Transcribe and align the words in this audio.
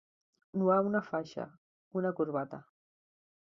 Nuar 0.61 0.77
una 0.91 1.01
faixa, 1.09 1.45
una 2.01 2.15
corbata. 2.23 2.63